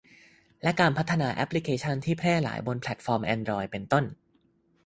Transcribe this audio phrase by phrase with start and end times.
[0.61, 4.05] และการพัฒนาแอพลิเคชั่นที่แพร่หลายบนแพลทฟอร์มแอนดรอยด์ เป็นต้น